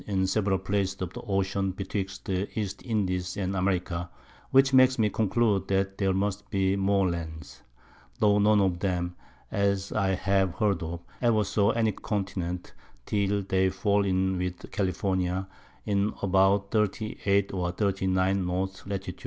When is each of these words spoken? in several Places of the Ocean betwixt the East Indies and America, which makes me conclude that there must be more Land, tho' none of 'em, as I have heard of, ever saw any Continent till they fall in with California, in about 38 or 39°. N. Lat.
in 0.07 0.25
several 0.25 0.57
Places 0.57 0.99
of 1.03 1.13
the 1.13 1.21
Ocean 1.21 1.69
betwixt 1.69 2.25
the 2.25 2.47
East 2.59 2.81
Indies 2.83 3.37
and 3.37 3.55
America, 3.55 4.09
which 4.49 4.73
makes 4.73 4.97
me 4.97 5.11
conclude 5.11 5.67
that 5.67 5.99
there 5.99 6.11
must 6.11 6.49
be 6.49 6.75
more 6.75 7.07
Land, 7.07 7.59
tho' 8.17 8.39
none 8.39 8.61
of 8.61 8.83
'em, 8.83 9.13
as 9.51 9.91
I 9.91 10.15
have 10.15 10.55
heard 10.55 10.81
of, 10.81 11.01
ever 11.21 11.43
saw 11.43 11.69
any 11.73 11.91
Continent 11.91 12.73
till 13.05 13.43
they 13.43 13.69
fall 13.69 14.03
in 14.03 14.39
with 14.39 14.71
California, 14.71 15.47
in 15.85 16.15
about 16.23 16.71
38 16.71 17.53
or 17.53 17.71
39°. 17.71 18.27
N. 18.87 18.89
Lat. 18.89 19.13